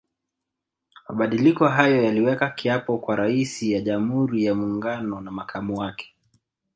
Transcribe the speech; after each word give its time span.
Mabadiliko 1.09 1.67
hayo 1.67 2.03
yaliweka 2.03 2.49
kiapo 2.49 2.97
kwa 2.97 3.15
Raisi 3.15 3.75
wa 3.75 3.81
Jamhuri 3.81 4.45
ya 4.45 4.55
Muungano 4.55 5.21
na 5.21 5.31
makamu 5.31 5.77
wake 5.77 6.15